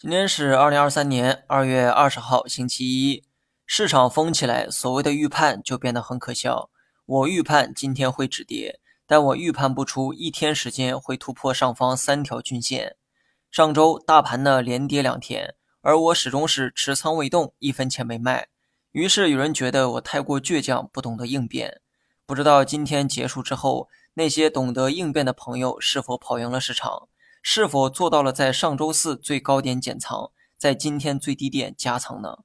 [0.00, 3.24] 今天是二零二三年二月二十号，星期一。
[3.66, 6.70] 市场疯起来，所谓的预判就变得很可笑。
[7.04, 12.94] 我预判今天会止跌，但我预判不出一天时间会突破上方三条均线。
[13.50, 18.46] 上周大盘呢连跌两天，而我始终是持仓未动，一分钱没卖。
[18.92, 21.80] 于是有人觉得我太过倔强，不懂得应变。
[22.24, 27.08] 不知道今天结束之后，那些懂得应变的朋友是否跑赢了市场？
[27.50, 32.40] 是否做到了在上周四最高点减仓，在今天最低点加仓呢？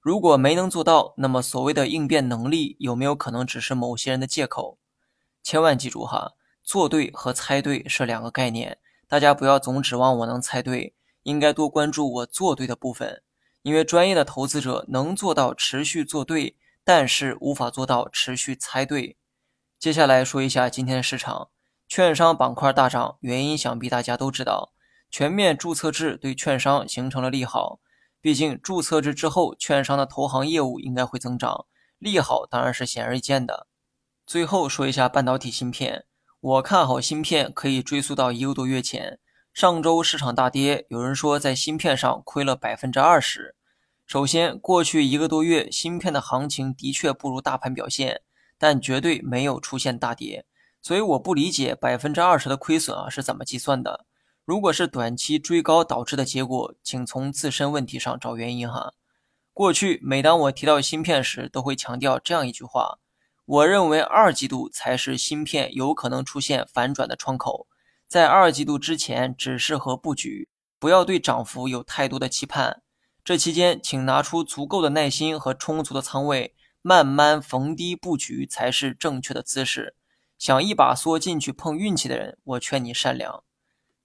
[0.00, 4.78] 如果没能做到，那么所谓的应变能力有没有可能只是某些人的借口？
[5.42, 8.78] 千万记住哈，做对和猜对是两个概念，
[9.08, 13.22] 大家不要总指望我能猜对，应该多关注我做对的部分，
[13.62, 19.16] 因为专业的投资者能做到持续做对，但是无法做到持续猜对。
[19.80, 21.48] 接下来说一下今天的市场。
[21.96, 24.72] 券商板块大涨，原因想必大家都知道，
[25.12, 27.78] 全面注册制对券商形成了利好。
[28.20, 31.66] 毕竟注册制之后，券商的投行业务应该会增长，
[32.00, 33.68] 利好当然是显而易见的。
[34.26, 36.04] 最后说一下半导体芯片，
[36.40, 39.20] 我看好芯片可以追溯到一个多月前。
[39.52, 43.54] 上周市场大跌，有人说在芯片上亏了百分之二十。
[44.04, 48.22] 首先，过去一个多月芯片的行情的确不如大盘表现，
[48.58, 50.44] 但绝对没有出现大跌。
[50.84, 54.04] 所以我不理解百分之二十的亏损啊是怎么计算的？
[54.44, 58.92] 如果是短期追高导致的结果，请从自身问题上找原因哈。
[59.54, 62.98] 过去每当我提到芯片时，都会强调这样一句话：
[63.46, 67.66] 我认为二季度才是芯片有可能出现反转的窗口，
[68.06, 72.82] 在二季度之前只适合布局，不要对涨幅有太多的期盼。
[73.24, 79.94] 这期间，请拿出足够的耐心和充足的仓位，慢慢逢低布局才是正确的姿势。
[80.44, 83.42] 想一把梭进去碰运气的人，我劝你善良。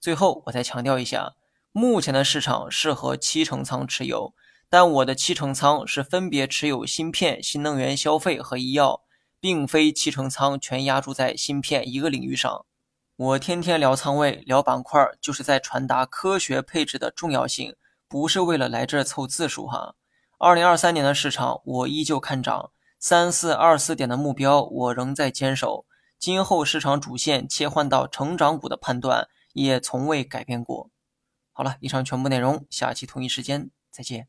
[0.00, 1.34] 最后，我再强调一下，
[1.70, 4.32] 目前的市场适合七成仓持有，
[4.70, 9.02] 但我的七成仓是分别持有芯片、新能源、消费和医药，
[9.38, 12.64] 并非七成仓全压注在芯片一个领域上。
[13.16, 17.76] 我天天聊仓位、聊板块，就是在传达科学配置的重要性，
[18.08, 19.94] 不是为了来这凑字数哈。
[20.38, 25.84] 二零二三年的市场，我依旧看涨，三四二四点的目标，我仍在坚守。
[26.20, 30.90] 今后市场主线切换到成长股的判断也从未改变过。
[31.50, 34.28] 好了，以上全部内容，下期同一时间再见。